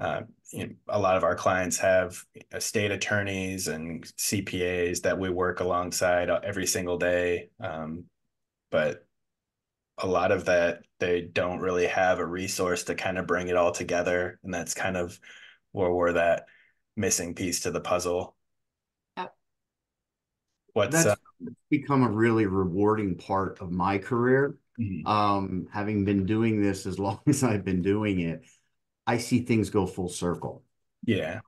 uh, 0.00 0.22
you 0.50 0.66
know, 0.66 0.72
a 0.88 0.98
lot 0.98 1.18
of 1.18 1.24
our 1.24 1.34
clients 1.34 1.76
have 1.76 2.24
estate 2.52 2.90
attorneys 2.90 3.68
and 3.68 4.02
CPAs 4.16 5.02
that 5.02 5.18
we 5.18 5.28
work 5.28 5.60
alongside 5.60 6.30
every 6.30 6.66
single 6.66 6.96
day. 6.96 7.50
Um, 7.60 8.04
but 8.70 9.06
a 9.98 10.06
lot 10.06 10.32
of 10.32 10.46
that, 10.46 10.80
they 11.00 11.20
don't 11.20 11.60
really 11.60 11.86
have 11.86 12.18
a 12.18 12.24
resource 12.24 12.84
to 12.84 12.94
kind 12.94 13.18
of 13.18 13.26
bring 13.26 13.48
it 13.48 13.56
all 13.56 13.72
together. 13.72 14.40
And 14.42 14.54
that's 14.54 14.72
kind 14.72 14.96
of 14.96 15.20
where 15.72 15.92
we're 15.92 16.14
that 16.14 16.46
missing 16.96 17.34
piece 17.34 17.60
to 17.60 17.70
the 17.70 17.80
puzzle. 17.80 18.34
Yep. 19.18 19.34
What's 20.72 21.04
that's 21.04 21.06
uh, 21.06 21.16
become 21.70 22.02
a 22.02 22.10
really 22.10 22.46
rewarding 22.46 23.16
part 23.16 23.60
of 23.60 23.70
my 23.70 23.98
career. 23.98 24.56
Mm-hmm. 24.78 25.06
Um, 25.06 25.68
having 25.72 26.04
been 26.04 26.26
doing 26.26 26.62
this 26.62 26.86
as 26.86 26.98
long 27.06 27.20
as 27.26 27.42
I've 27.42 27.64
been 27.64 27.82
doing 27.82 28.20
it, 28.20 28.44
I 29.06 29.18
see 29.18 29.42
things 29.42 29.70
go 29.70 29.86
full 29.86 30.08
circle. 30.08 30.62
Yeah. 31.04 31.40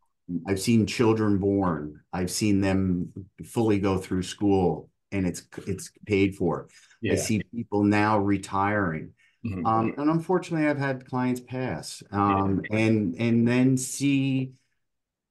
I've 0.47 0.61
seen 0.61 0.87
children 0.87 1.39
born. 1.39 2.01
I've 2.13 2.31
seen 2.31 2.61
them 2.61 3.13
fully 3.45 3.79
go 3.79 3.99
through 3.99 4.23
school 4.23 4.89
and 5.11 5.27
it's 5.27 5.43
it's 5.67 5.93
paid 6.07 6.37
for. 6.37 6.69
Yeah. 7.01 7.13
I 7.13 7.17
see 7.17 7.43
people 7.55 7.85
now 7.85 8.19
retiring. 8.19 9.13
Mm-hmm. 9.45 9.67
Um, 9.67 9.95
and 9.99 10.11
unfortunately 10.11 10.69
I've 10.69 10.79
had 10.79 11.07
clients 11.07 11.41
pass. 11.41 12.03
Um, 12.11 12.63
yeah. 12.71 12.79
and 12.79 13.15
and 13.19 13.47
then 13.47 13.77
see 13.77 14.53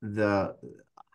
the 0.02 0.56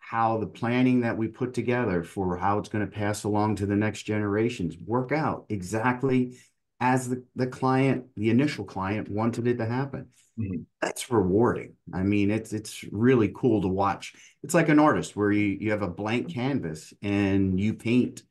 how 0.09 0.37
the 0.37 0.47
planning 0.47 1.01
that 1.01 1.17
we 1.17 1.27
put 1.27 1.53
together 1.53 2.01
for 2.01 2.37
how 2.37 2.57
it's 2.57 2.69
going 2.69 2.85
to 2.85 2.91
pass 2.91 3.25
along 3.25 3.57
to 3.57 3.65
the 3.65 3.75
next 3.75 4.03
generations 4.03 4.77
work 4.77 5.11
out 5.11 5.45
exactly 5.49 6.37
as 6.79 7.09
the, 7.09 7.23
the 7.35 7.47
client, 7.47 8.05
the 8.15 8.29
initial 8.29 8.63
client 8.63 9.09
wanted 9.09 9.47
it 9.47 9.57
to 9.57 9.65
happen. 9.65 10.07
Mm-hmm. 10.39 10.61
That's 10.81 11.11
rewarding. 11.11 11.73
I 11.93 12.03
mean, 12.03 12.31
it's 12.31 12.53
it's 12.53 12.85
really 12.89 13.33
cool 13.35 13.61
to 13.63 13.67
watch. 13.67 14.13
It's 14.43 14.53
like 14.53 14.69
an 14.69 14.79
artist 14.79 15.17
where 15.17 15.31
you, 15.31 15.57
you 15.59 15.71
have 15.71 15.81
a 15.81 15.89
blank 15.89 16.33
canvas 16.33 16.93
and 17.01 17.59
you 17.59 17.73
paint 17.73 18.23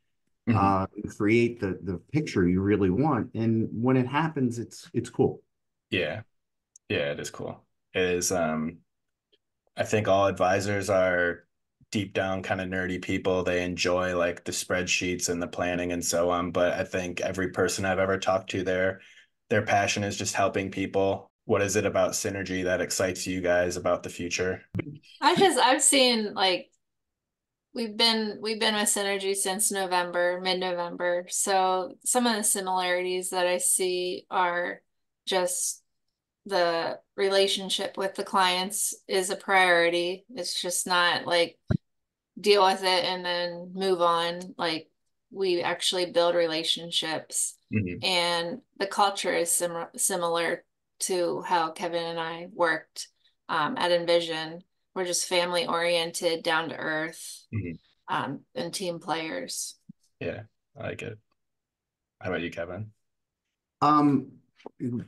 mm-hmm. 0.49 0.57
uh, 0.59 0.87
create 1.15 1.61
the 1.61 1.79
the 1.83 2.01
picture 2.11 2.49
you 2.49 2.63
really 2.63 2.91
want. 2.91 3.35
And 3.35 3.69
when 3.73 3.99
it 3.99 4.07
happens, 4.07 4.59
it's 4.59 4.89
it's 4.95 5.11
cool. 5.11 5.43
Yeah. 5.91 6.23
Yeah, 6.89 7.13
it 7.13 7.21
is 7.21 7.31
cool. 7.31 7.67
It 7.93 8.03
is 8.03 8.33
um 8.33 8.79
I 9.77 9.85
think 9.85 10.09
all 10.09 10.27
advisors 10.27 10.89
are 10.89 11.46
deep 11.91 12.13
down 12.13 12.43
kind 12.43 12.61
of 12.61 12.69
nerdy 12.69 13.01
people. 13.01 13.43
They 13.43 13.65
enjoy 13.65 14.17
like 14.17 14.45
the 14.45 14.53
spreadsheets 14.53 15.29
and 15.29 15.41
the 15.41 15.47
planning 15.47 15.93
and 15.93 16.05
so 16.05 16.31
on. 16.31 16.51
But 16.51 16.75
I 16.75 16.85
think 16.85 17.21
every 17.21 17.51
person 17.51 17.85
I've 17.85 17.99
ever 17.99 18.19
talked 18.19 18.51
to, 18.51 18.63
their 18.63 19.01
their 19.49 19.63
passion 19.63 20.05
is 20.05 20.17
just 20.17 20.35
helping 20.35 20.71
people. 20.71 21.31
What 21.45 21.63
is 21.63 21.77
it 21.77 21.87
about 21.87 22.13
synergy 22.13 22.65
that 22.65 22.81
excites 22.81 23.27
you 23.27 23.41
guys 23.41 23.77
about 23.77 24.03
the 24.03 24.11
future? 24.11 24.63
I 25.21 25.37
just 25.37 25.59
I've 25.59 25.83
seen 25.83 26.35
like 26.35 26.71
We've 27.77 27.95
been 27.95 28.39
we've 28.41 28.59
been 28.59 28.75
with 28.75 28.89
Synergy 28.89 29.37
since 29.37 29.71
November, 29.71 30.41
mid-November. 30.43 31.27
So 31.29 31.93
some 32.07 32.27
of 32.27 32.35
the 32.35 32.43
similarities 32.43 33.29
that 33.31 33.47
I 33.47 33.59
see 33.59 34.25
are 34.31 34.81
just 35.27 35.83
the 36.47 37.01
relationship 37.17 37.99
with 37.99 38.15
the 38.15 38.25
clients 38.25 38.95
is 39.09 39.31
a 39.31 39.37
priority. 39.37 40.25
It's 40.35 40.61
just 40.61 40.87
not 40.87 41.27
like 41.27 41.59
deal 42.41 42.65
with 42.65 42.83
it 42.83 43.05
and 43.05 43.25
then 43.25 43.73
move 43.75 44.01
on. 44.01 44.55
Like 44.57 44.89
we 45.33 45.61
actually 45.61 46.07
build 46.07 46.37
relationships 46.37 47.59
mm-hmm. 47.75 48.05
and 48.05 48.61
the 48.79 48.87
culture 48.87 49.35
is 49.35 49.51
sim- 49.51 49.89
similar 49.97 50.65
to 51.01 51.43
how 51.43 51.73
Kevin 51.73 52.05
and 52.05 52.21
I 52.21 52.47
worked 52.53 53.09
um, 53.49 53.77
at 53.77 53.93
Envision. 53.93 54.63
We're 54.95 55.05
just 55.05 55.29
family 55.29 55.67
oriented, 55.67 56.43
down 56.43 56.71
to 56.71 56.77
earth, 56.77 57.45
mm-hmm. 57.55 58.15
um, 58.15 58.41
and 58.55 58.73
team 58.73 58.99
players. 58.99 59.75
Yeah, 60.21 60.43
I 60.79 60.85
like 60.85 61.03
it. 61.03 61.19
How 62.21 62.31
about 62.31 62.41
you, 62.41 62.51
Kevin? 62.51 62.93
Um, 63.83 64.29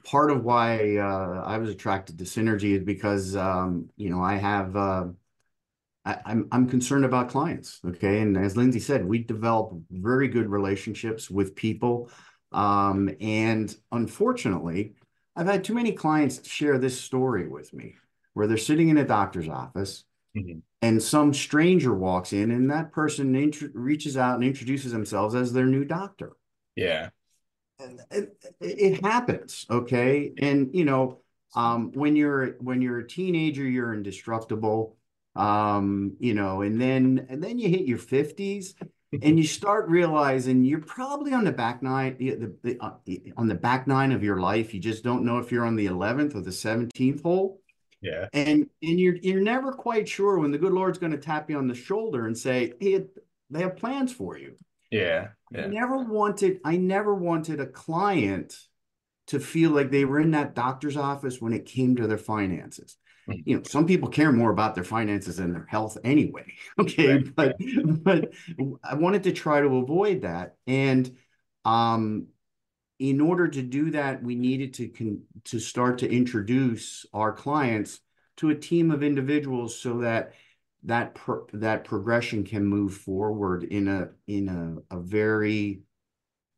part 0.05 0.31
of 0.31 0.45
why 0.45 0.97
uh, 0.97 1.43
I 1.45 1.59
was 1.59 1.71
attracted 1.71 2.19
to 2.19 2.25
Synergy 2.25 2.77
is 2.77 2.85
because 2.85 3.37
um, 3.37 3.91
you 3.97 4.11
know 4.11 4.23
I 4.23 4.35
have 4.35 4.77
uh, 4.77 5.07
I, 6.05 6.13
am 6.13 6.21
I'm, 6.25 6.49
I'm 6.53 6.69
concerned 6.69 7.05
about 7.05 7.31
clients. 7.31 7.81
Okay, 7.85 8.21
and 8.21 8.37
as 8.37 8.57
Lindsay 8.57 8.81
said, 8.81 9.05
we 9.05 9.19
develop 9.19 9.73
very 9.91 10.29
good 10.29 10.49
relationships 10.49 11.31
with 11.31 11.55
people, 11.55 12.11
um, 12.53 13.11
and 13.21 13.75
unfortunately, 13.93 14.95
I've 15.37 15.47
had 15.47 15.65
too 15.65 15.75
many 15.75 15.93
clients 15.93 16.49
share 16.49 16.79
this 16.79 17.01
story 17.01 17.49
with 17.49 17.73
me, 17.73 17.97
where 18.35 18.47
they're 18.47 18.57
sitting 18.57 18.89
in 18.89 18.99
a 18.99 19.07
doctor's 19.07 19.49
office. 19.49 20.05
Mm-hmm. 20.37 20.59
And 20.81 21.03
some 21.03 21.35
stranger 21.35 21.93
walks 21.93 22.33
in, 22.33 22.53
and 22.53 22.71
that 22.71 22.93
person 22.93 23.35
int- 23.35 23.75
reaches 23.75 24.17
out 24.17 24.37
and 24.37 24.45
introduces 24.45 24.93
themselves 24.93 25.35
as 25.35 25.53
their 25.53 25.67
new 25.67 25.85
doctor. 25.85 26.37
Yeah 26.77 27.09
it, 28.11 28.37
it 28.61 29.05
happens 29.05 29.67
okay? 29.71 30.33
And 30.39 30.75
you 30.75 30.85
know 30.85 31.21
um, 31.55 31.93
when 31.93 32.17
you're 32.17 32.57
when 32.61 32.83
you're 32.83 33.01
a 33.01 33.09
teenager 33.09 33.65
you're 33.65 33.95
indestructible 33.95 34.97
um, 35.37 36.17
you 36.19 36.35
know 36.35 36.63
and 36.63 36.81
then 36.81 37.27
and 37.29 37.43
then 37.43 37.59
you 37.59 37.69
hit 37.69 37.87
your 37.87 37.99
50s 37.99 38.75
and 39.23 39.39
you 39.39 39.45
start 39.45 39.89
realizing 39.89 40.65
you're 40.65 40.81
probably 40.81 41.33
on 41.33 41.45
the 41.45 41.53
back 41.53 41.83
nine 41.83 42.17
the, 42.19 42.55
the, 42.63 42.79
uh, 42.81 42.93
on 43.37 43.49
the 43.49 43.55
back 43.55 43.87
nine 43.87 44.13
of 44.13 44.23
your 44.23 44.39
life. 44.39 44.75
You 44.75 44.81
just 44.81 45.03
don't 45.03 45.25
know 45.25 45.39
if 45.39 45.51
you're 45.51 45.65
on 45.65 45.77
the 45.77 45.87
11th 45.87 46.35
or 46.35 46.43
the 46.43 46.51
17th 46.51 47.23
hole. 47.23 47.61
Yeah. 48.01 48.29
And 48.33 48.69
and 48.83 49.01
you're 49.01 49.17
you're 49.17 49.41
never 49.41 49.73
quite 49.73 50.09
sure 50.09 50.39
when 50.39 50.53
the 50.53 50.59
good 50.59 50.73
lord's 50.73 50.99
going 50.99 51.13
to 51.13 51.19
tap 51.19 51.51
you 51.51 51.59
on 51.59 51.67
the 51.67 51.75
shoulder 51.75 52.27
and 52.27 52.37
say 52.37 52.75
hey 52.79 53.07
they 53.51 53.61
have 53.61 53.77
plans 53.77 54.13
for 54.13 54.39
you 54.39 54.55
yeah, 54.91 55.29
yeah. 55.51 55.65
I 55.65 55.67
never 55.67 55.99
wanted 55.99 56.61
I 56.65 56.77
never 56.77 57.15
wanted 57.15 57.61
a 57.61 57.67
client 57.67 58.57
to 59.29 59.39
feel 59.39 59.71
like 59.71 59.91
they 59.91 60.05
were 60.05 60.21
in 60.21 60.31
that 60.33 60.55
doctor's 60.55 60.97
office 60.97 61.41
when 61.41 61.53
it 61.53 61.67
came 61.67 61.97
to 61.97 62.07
their 62.07 62.19
finances. 62.19 62.97
Mm-hmm. 63.29 63.41
You 63.45 63.57
know, 63.57 63.63
some 63.65 63.87
people 63.87 64.09
care 64.09 64.33
more 64.33 64.51
about 64.51 64.75
their 64.75 64.85
finances 64.85 65.37
than 65.37 65.53
their 65.53 65.67
health 65.69 65.99
anyway. 66.05 66.47
Okay, 66.79 67.15
right. 67.15 67.35
but 67.35 67.57
but 68.03 68.33
I 68.83 68.95
wanted 68.95 69.25
to 69.25 69.33
try 69.33 69.61
to 69.61 69.77
avoid 69.77 70.23
that 70.23 70.57
and 70.67 71.17
um 71.65 72.29
in 72.99 73.21
order 73.21 73.47
to 73.47 73.63
do 73.63 73.91
that 73.93 74.23
we 74.23 74.35
needed 74.35 74.75
to 74.75 74.89
con- 74.89 75.23
to 75.45 75.61
start 75.61 75.99
to 75.99 76.11
introduce 76.11 77.07
our 77.13 77.33
clients 77.33 78.01
to 78.37 78.51
a 78.51 78.55
team 78.55 78.91
of 78.91 79.03
individuals 79.03 79.79
so 79.79 79.99
that 79.99 80.33
that 80.89 81.15
pro- 81.15 81.47
that 81.53 81.85
progression 81.85 82.45
can 82.45 82.65
move 82.65 82.95
forward 82.95 83.65
in 83.65 83.89
a 83.89 84.09
in 84.27 84.49
a, 84.91 84.97
a 84.97 85.01
very 85.01 85.83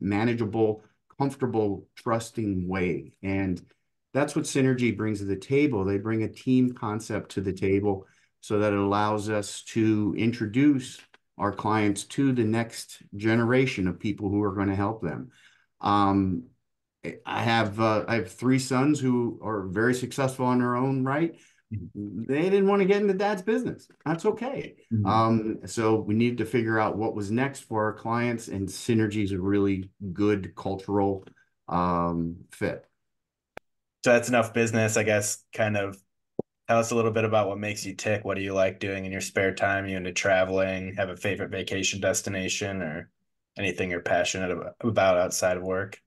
manageable 0.01 0.83
comfortable 1.19 1.87
trusting 1.97 2.67
way. 2.67 3.13
And 3.23 3.61
that's 4.15 4.35
what 4.35 4.47
synergy 4.47 4.97
brings 4.97 5.19
to 5.19 5.27
the 5.27 5.37
table. 5.37 5.85
They 5.85 5.99
bring 5.99 6.23
a 6.23 6.29
team 6.29 6.73
concept 6.73 7.33
to 7.33 7.41
the 7.41 7.53
table 7.53 8.07
so 8.41 8.61
that 8.61 8.73
it 8.73 8.79
allows 8.79 9.29
us 9.29 9.63
to 9.65 10.15
introduce 10.17 10.99
our 11.37 11.53
clients 11.53 12.05
to 12.05 12.33
the 12.33 12.45
next 12.45 13.03
generation 13.17 13.87
of 13.87 13.99
people 13.99 14.29
who 14.29 14.43
are 14.43 14.55
going 14.55 14.69
to 14.69 14.75
help 14.77 15.03
them. 15.03 15.31
Um, 15.81 16.45
i 17.25 17.43
have 17.43 17.81
uh, 17.81 18.05
i 18.09 18.17
have 18.17 18.31
three 18.31 18.59
sons 18.59 19.01
who 19.01 19.41
are 19.43 19.63
very 19.69 19.95
successful 19.95 20.45
on 20.45 20.59
their 20.59 20.77
own 20.77 21.03
right 21.03 21.35
they 21.71 22.43
didn't 22.43 22.67
want 22.67 22.83
to 22.83 22.87
get 22.87 23.01
into 23.01 23.15
dad's 23.15 23.43
business. 23.43 23.89
That's 24.05 24.25
okay. 24.27 24.75
Mm-hmm. 24.93 25.07
Um, 25.07 25.59
so 25.67 26.01
we 26.01 26.15
needed 26.15 26.39
to 26.39 26.45
figure 26.45 26.81
out 26.81 26.97
what 26.97 27.15
was 27.15 27.31
next 27.31 27.61
for 27.61 27.85
our 27.85 27.93
clients, 27.93 28.49
and 28.49 28.69
synergy 28.69 29.23
is 29.23 29.33
a 29.33 29.41
really 29.41 29.91
good 30.13 30.55
cultural 30.57 31.25
um, 31.69 32.37
fit. 32.51 32.85
So 34.03 34.13
that's 34.13 34.29
enough 34.29 34.53
business, 34.53 34.97
I 34.97 35.05
guess. 35.05 35.45
Kind 35.53 35.77
of 35.77 35.97
tell 36.69 36.79
us 36.79 36.91
a 36.91 36.97
little 36.97 37.13
bit 37.13 37.25
about 37.25 37.49
what 37.49 37.59
makes 37.59 37.87
you 37.87 37.95
tick. 37.95 38.25
What 38.25 38.37
do 38.37 38.43
you 38.43 38.55
like 38.55 38.81
doing 38.81 39.05
in 39.05 39.13
your 39.13 39.21
spare 39.21 39.55
time? 39.55 39.85
Are 39.85 39.89
you 39.89 39.97
into 39.97 40.13
traveling? 40.13 40.95
Have 40.97 41.11
a 41.11 41.17
favorite 41.17 41.51
vacation 41.51 42.01
destination, 42.01 42.83
or 42.83 43.11
anything 43.57 43.91
you're 43.91 44.01
passionate 44.01 44.75
about 44.83 45.19
outside 45.19 45.57
of 45.57 45.63
work? 45.63 46.01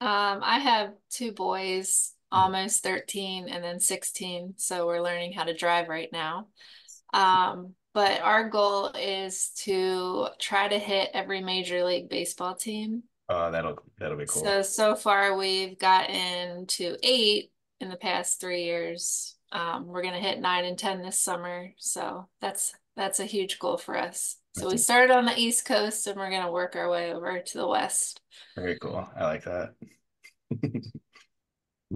Um, 0.00 0.40
I 0.42 0.58
have 0.58 0.94
two 1.10 1.32
boys 1.32 2.12
almost 2.34 2.82
13 2.82 3.48
and 3.48 3.62
then 3.62 3.80
16. 3.80 4.54
So 4.56 4.86
we're 4.86 5.02
learning 5.02 5.32
how 5.32 5.44
to 5.44 5.54
drive 5.54 5.88
right 5.88 6.08
now. 6.12 6.48
Um, 7.12 7.74
but 7.94 8.20
our 8.22 8.48
goal 8.48 8.88
is 8.88 9.50
to 9.58 10.26
try 10.40 10.66
to 10.66 10.78
hit 10.78 11.10
every 11.14 11.40
major 11.40 11.84
league 11.84 12.08
baseball 12.08 12.54
team. 12.56 13.04
Oh, 13.28 13.50
that'll 13.50 13.78
that'll 13.98 14.18
be 14.18 14.26
cool. 14.26 14.42
So 14.42 14.62
so 14.62 14.96
far 14.96 15.36
we've 15.36 15.78
gotten 15.78 16.66
to 16.66 16.96
eight 17.02 17.52
in 17.80 17.88
the 17.88 17.96
past 17.96 18.40
three 18.40 18.64
years. 18.64 19.36
Um, 19.52 19.86
we're 19.86 20.02
gonna 20.02 20.20
hit 20.20 20.40
nine 20.40 20.64
and 20.64 20.78
ten 20.78 21.02
this 21.02 21.20
summer. 21.20 21.70
So 21.78 22.28
that's 22.40 22.74
that's 22.96 23.20
a 23.20 23.24
huge 23.24 23.58
goal 23.60 23.78
for 23.78 23.96
us. 23.96 24.36
So 24.56 24.68
we 24.68 24.76
started 24.76 25.12
on 25.12 25.24
the 25.24 25.38
East 25.38 25.64
Coast 25.64 26.06
and 26.06 26.16
we're 26.16 26.30
gonna 26.30 26.52
work 26.52 26.76
our 26.76 26.90
way 26.90 27.14
over 27.14 27.40
to 27.40 27.58
the 27.58 27.66
West. 27.66 28.20
Very 28.56 28.78
cool. 28.78 29.08
I 29.16 29.24
like 29.24 29.44
that. 29.44 29.74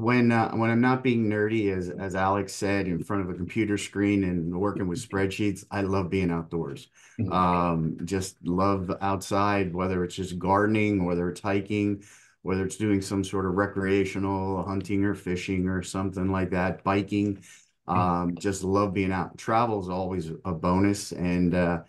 when 0.01 0.31
uh, 0.31 0.53
when 0.53 0.71
I'm 0.71 0.81
not 0.81 1.03
being 1.03 1.29
nerdy, 1.29 1.77
as 1.77 1.91
as 1.91 2.15
Alex 2.15 2.53
said, 2.53 2.87
in 2.87 3.03
front 3.03 3.23
of 3.23 3.31
a 3.31 3.35
computer 3.35 3.77
screen 3.77 4.25
and 4.25 4.55
working 4.55 4.87
with 4.87 5.07
spreadsheets, 5.07 5.65
I 5.71 5.81
love 5.83 6.09
being 6.09 6.31
outdoors. 6.31 6.89
Mm-hmm. 7.19 7.33
Um, 7.33 7.99
just 8.05 8.37
love 8.45 8.91
outside, 9.01 9.75
whether 9.75 10.05
it's 10.05 10.15
just 10.15 10.39
gardening, 10.39 11.05
whether 11.05 11.29
it's 11.29 11.41
hiking, 11.41 12.05
whether 12.43 12.65
it's 12.65 12.77
doing 12.77 13.03
some 13.03 13.25
sort 13.25 13.47
of 13.47 13.55
recreational 13.55 14.63
hunting 14.63 15.05
or 15.05 15.15
fishing 15.15 15.69
or 15.69 15.83
something 15.83 16.31
like 16.31 16.51
that, 16.51 16.85
biking. 16.85 17.37
Mm-hmm. 17.89 17.99
Um, 17.99 18.37
just 18.37 18.63
love 18.63 18.95
being 18.95 19.13
out. 19.13 19.37
Travel 19.37 19.81
is 19.81 19.89
always 19.89 20.31
a 20.45 20.53
bonus, 20.53 21.11
and 21.11 21.55
uh, 21.55 21.81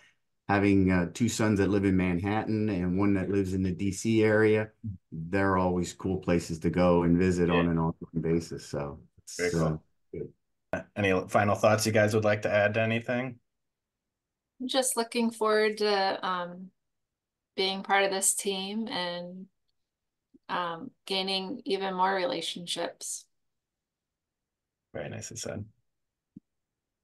having 0.49 0.91
uh, 0.91 1.07
two 1.13 1.29
sons 1.29 1.59
that 1.59 1.69
live 1.69 1.85
in 1.85 1.95
Manhattan 1.95 2.69
and 2.69 2.97
one 2.97 3.13
that 3.13 3.29
lives 3.29 3.53
in 3.53 3.61
the 3.61 3.71
DC 3.71 4.23
area, 4.23 4.69
they're 5.11 5.57
always 5.57 5.93
cool 5.93 6.17
places 6.17 6.57
to 6.59 6.71
go 6.71 7.03
and 7.03 7.17
visit 7.17 7.49
yeah. 7.49 7.53
on 7.53 7.69
an 7.69 7.77
ongoing 7.77 8.21
basis. 8.21 8.67
So, 8.67 8.99
Very 9.37 9.51
cool. 9.51 9.83
Uh, 10.73 10.81
Any 10.95 11.13
final 11.27 11.53
thoughts 11.53 11.85
you 11.85 11.91
guys 11.91 12.15
would 12.15 12.25
like 12.25 12.41
to 12.41 12.51
add 12.51 12.73
to 12.73 12.81
anything? 12.81 13.37
Just 14.65 14.97
looking 14.97 15.29
forward 15.29 15.77
to 15.77 16.27
um, 16.27 16.71
being 17.55 17.83
part 17.83 18.03
of 18.03 18.11
this 18.11 18.33
team 18.33 18.87
and 18.87 19.45
um, 20.49 20.89
gaining 21.05 21.61
even 21.65 21.93
more 21.93 22.13
relationships. 22.13 23.25
Very 24.95 25.09
nicely 25.09 25.37
said 25.37 25.63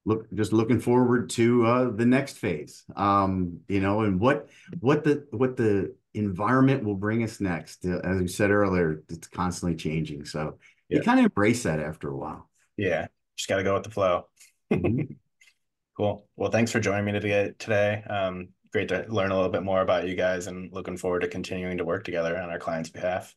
look 0.06 0.32
just 0.34 0.54
looking 0.54 0.80
forward 0.80 1.30
to 1.32 1.66
uh, 1.66 1.90
the 1.92 2.06
next 2.06 2.38
phase. 2.38 2.84
Um, 2.96 3.60
you 3.68 3.80
know 3.80 4.02
and 4.02 4.20
what 4.20 4.48
what 4.80 5.04
the 5.04 5.28
what 5.32 5.58
the 5.58 5.96
environment 6.14 6.84
will 6.84 6.96
bring 6.96 7.24
us 7.24 7.42
next 7.42 7.86
uh, 7.86 8.00
as 8.04 8.22
we 8.22 8.28
said 8.28 8.50
earlier 8.50 9.04
it's 9.10 9.28
constantly 9.28 9.76
changing. 9.76 10.26
So 10.26 10.58
yeah. 10.90 11.00
you 11.00 11.04
kind 11.04 11.20
of 11.20 11.26
embrace 11.26 11.64
that 11.64 11.80
after 11.80 12.10
a 12.10 12.18
while. 12.18 12.50
Yeah 12.78 13.08
just 13.36 13.50
got 13.50 13.58
to 13.58 13.64
go 13.64 13.74
with 13.74 13.84
the 13.84 13.90
flow. 13.90 14.28
Mm-hmm. 14.72 15.14
cool. 15.98 16.28
Well 16.36 16.52
thanks 16.52 16.72
for 16.72 16.80
joining 16.80 17.06
me 17.06 17.12
today 17.14 17.54
today. 17.58 18.04
Um, 18.04 18.50
great 18.72 18.90
to 18.90 19.06
learn 19.10 19.32
a 19.32 19.36
little 19.36 19.52
bit 19.52 19.64
more 19.64 19.82
about 19.82 20.08
you 20.08 20.16
guys 20.16 20.48
and 20.48 20.72
looking 20.72 20.98
forward 20.98 21.22
to 21.22 21.28
continuing 21.28 21.78
to 21.80 21.86
work 21.86 22.04
together 22.04 22.38
on 22.38 22.50
our 22.50 22.60
clients 22.60 22.90
behalf. 22.90 23.36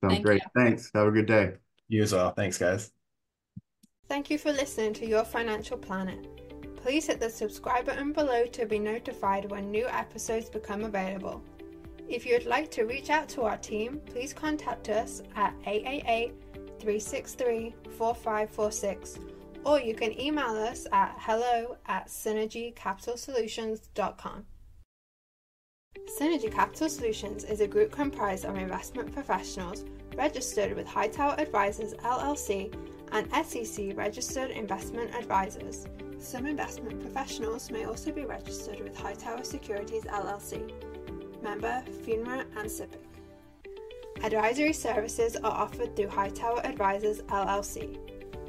Sounds 0.00 0.14
Thank 0.14 0.24
great. 0.24 0.42
you. 0.42 0.62
thanks. 0.62 0.90
Have 0.94 1.06
a 1.06 1.10
good 1.10 1.26
day. 1.26 1.52
You 1.88 2.02
as 2.02 2.12
well. 2.12 2.32
Thanks 2.32 2.56
guys 2.56 2.90
Thank 4.10 4.28
you 4.28 4.36
for 4.38 4.50
listening 4.50 4.92
to 4.94 5.06
Your 5.06 5.22
Financial 5.24 5.78
Planet. 5.78 6.26
Please 6.74 7.06
hit 7.06 7.20
the 7.20 7.30
subscribe 7.30 7.86
button 7.86 8.12
below 8.12 8.44
to 8.46 8.66
be 8.66 8.80
notified 8.80 9.48
when 9.48 9.70
new 9.70 9.86
episodes 9.86 10.50
become 10.50 10.82
available. 10.82 11.40
If 12.08 12.26
you'd 12.26 12.44
like 12.44 12.72
to 12.72 12.86
reach 12.86 13.08
out 13.08 13.28
to 13.28 13.42
our 13.42 13.56
team, 13.56 14.00
please 14.06 14.32
contact 14.32 14.88
us 14.88 15.22
at 15.36 15.54
888 15.64 16.34
363 16.80 17.72
4546 17.96 19.20
or 19.64 19.78
you 19.78 19.94
can 19.94 20.20
email 20.20 20.56
us 20.56 20.88
at 20.90 21.14
hello 21.20 21.76
at 21.86 22.08
synergycapitalsolutions.com. 22.08 24.44
Synergy 26.20 26.50
Capital 26.50 26.88
Solutions 26.88 27.44
is 27.44 27.60
a 27.60 27.68
group 27.68 27.92
comprised 27.92 28.44
of 28.44 28.56
investment 28.56 29.14
professionals 29.14 29.84
registered 30.16 30.74
with 30.74 30.88
Hightower 30.88 31.36
Advisors 31.38 31.94
LLC 31.94 32.74
and 33.12 33.28
SEC 33.46 33.96
registered 33.96 34.50
investment 34.50 35.14
advisors. 35.14 35.86
Some 36.18 36.46
investment 36.46 37.00
professionals 37.00 37.70
may 37.70 37.84
also 37.84 38.12
be 38.12 38.24
registered 38.24 38.80
with 38.80 38.96
Hightower 38.96 39.42
Securities 39.42 40.04
LLC, 40.04 40.72
member 41.42 41.82
FINRA 42.04 42.44
and 42.56 42.68
SIPC. 42.68 42.96
Advisory 44.22 44.74
services 44.74 45.36
are 45.36 45.50
offered 45.50 45.96
through 45.96 46.08
Hightower 46.08 46.64
Advisors 46.66 47.22
LLC. 47.22 47.98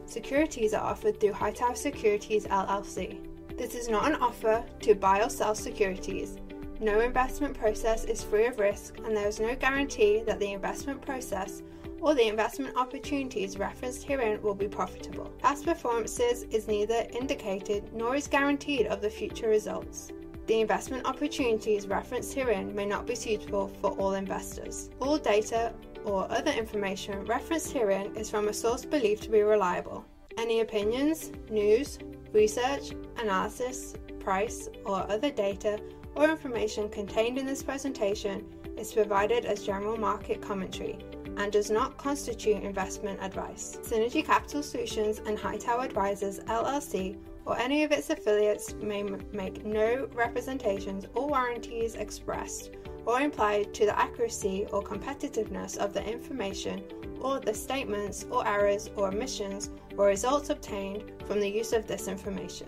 Securities 0.06 0.74
are 0.74 0.84
offered 0.84 1.20
through 1.20 1.32
Hightower 1.32 1.75
Securities 1.75 2.46
LLC. 2.46 3.25
This 3.58 3.75
is 3.75 3.88
not 3.88 4.08
an 4.08 4.15
offer 4.15 4.65
to 4.82 4.96
buy 4.96 5.24
or 5.24 5.30
sell 5.30 5.56
securities. 5.56 6.38
No 6.82 7.00
investment 7.00 7.58
process 7.58 8.03
is 8.03 8.24
free 8.24 8.48
of 8.48 8.60
risk, 8.60 8.98
and 9.06 9.15
there 9.15 9.27
is 9.27 9.39
no 9.39 9.56
guarantee 9.56 10.24
that 10.25 10.39
the 10.39 10.51
investment 10.51 11.01
process 11.01 11.62
or 12.01 12.15
the 12.15 12.27
investment 12.27 12.75
opportunities 12.75 13.58
referenced 13.58 14.03
herein 14.03 14.41
will 14.41 14.55
be 14.55 14.67
profitable. 14.67 15.31
Past 15.38 15.65
performances 15.65 16.43
is 16.50 16.67
neither 16.67 17.05
indicated 17.13 17.93
nor 17.93 18.15
is 18.15 18.27
guaranteed 18.27 18.88
of 18.88 19.01
the 19.01 19.10
future 19.10 19.48
results. 19.48 20.12
The 20.48 20.60
investment 20.60 21.05
opportunities 21.05 21.88
referenced 21.88 22.34
herein 22.34 22.75
may 22.75 22.86
not 22.86 23.05
be 23.05 23.15
suitable 23.15 23.67
for 23.79 23.91
all 23.91 24.15
investors. 24.15 24.89
All 25.00 25.17
data 25.17 25.74
or 26.03 26.29
other 26.31 26.51
information 26.51 27.24
referenced 27.25 27.72
herein 27.72 28.15
is 28.15 28.29
from 28.29 28.48
a 28.48 28.53
source 28.53 28.84
believed 28.84 29.22
to 29.24 29.29
be 29.29 29.43
reliable. 29.43 30.03
Any 30.38 30.62
opinions, 30.62 31.31
news, 31.51 32.00
research, 32.34 32.91
analysis, 33.17 33.93
price, 34.20 34.70
or 34.86 35.10
other 35.12 35.29
data 35.29 35.79
or 36.15 36.29
information 36.29 36.89
contained 36.89 37.38
in 37.38 37.46
this 37.46 37.63
presentation 37.63 38.43
is 38.77 38.91
provided 38.91 39.46
as 39.46 39.63
general 39.63 39.98
market 39.98 40.41
commentary 40.41 40.98
and 41.38 41.52
does 41.52 41.70
not 41.72 41.98
constitute 41.98 42.64
investment 42.64 43.20
advice. 43.22 43.78
Synergy 43.84 44.26
Capital 44.26 44.64
Solutions 44.64 45.22
and 45.26 45.38
Hightower 45.38 45.84
Advisors 45.84 46.40
LLC 46.42 47.18
or 47.46 47.58
any 47.58 47.84
of 47.84 47.92
its 47.92 48.10
affiliates 48.10 48.74
may 48.76 49.02
m- 49.02 49.22
make 49.34 49.66
no 49.66 50.08
representations 50.14 51.06
or 51.16 51.28
warranties 51.28 51.96
expressed 51.96 52.72
or 53.06 53.22
implied 53.22 53.74
to 53.74 53.86
the 53.86 53.98
accuracy 53.98 54.68
or 54.72 54.84
competitiveness 54.84 55.78
of 55.78 55.94
the 55.94 56.04
information 56.04 56.84
or 57.20 57.40
the 57.40 57.54
statements 57.54 58.26
or 58.30 58.48
errors 58.48 58.90
or 58.96 59.08
omissions 59.08 59.70
or 59.98 60.08
results 60.08 60.50
obtained 60.50 61.12
from 61.26 61.40
the 61.40 61.50
use 61.50 61.74
of 61.74 61.88
this 61.88 62.08
information. 62.08 62.68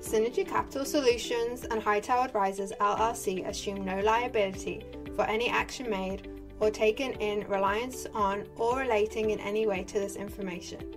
Synergy 0.00 0.46
Capital 0.46 0.84
Solutions 0.84 1.64
and 1.64 1.82
Hightower 1.82 2.24
Advisors 2.24 2.72
LLC 2.80 3.46
assume 3.48 3.84
no 3.84 4.00
liability 4.00 4.84
for 5.14 5.24
any 5.24 5.48
action 5.48 5.90
made 5.90 6.28
or 6.60 6.70
taken 6.70 7.12
in 7.14 7.46
reliance 7.48 8.06
on 8.14 8.46
or 8.56 8.78
relating 8.78 9.30
in 9.30 9.40
any 9.40 9.66
way 9.66 9.84
to 9.84 9.98
this 9.98 10.16
information. 10.16 10.94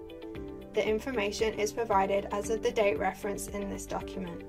The 0.73 0.87
information 0.87 1.59
is 1.59 1.73
provided 1.73 2.27
as 2.31 2.49
of 2.49 2.63
the 2.63 2.71
date 2.71 2.97
referenced 2.97 3.51
in 3.51 3.69
this 3.69 3.85
document. 3.85 4.43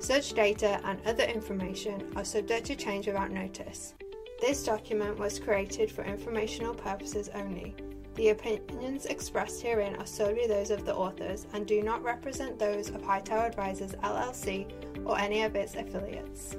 Such 0.00 0.32
data 0.32 0.80
and 0.84 0.98
other 1.06 1.24
information 1.24 2.10
are 2.16 2.24
subject 2.24 2.66
to 2.66 2.74
change 2.74 3.06
without 3.06 3.30
notice. 3.30 3.94
This 4.40 4.64
document 4.64 5.18
was 5.18 5.38
created 5.38 5.92
for 5.92 6.02
informational 6.02 6.74
purposes 6.74 7.28
only. 7.34 7.74
The 8.14 8.30
opinions 8.30 9.06
expressed 9.06 9.62
herein 9.62 9.96
are 9.96 10.06
solely 10.06 10.46
those 10.46 10.70
of 10.70 10.84
the 10.84 10.94
authors 10.94 11.46
and 11.52 11.66
do 11.66 11.82
not 11.82 12.02
represent 12.02 12.58
those 12.58 12.88
of 12.88 13.02
Hightower 13.02 13.46
Advisors 13.46 13.92
LLC 13.92 14.66
or 15.04 15.18
any 15.18 15.42
of 15.42 15.54
its 15.54 15.74
affiliates. 15.74 16.56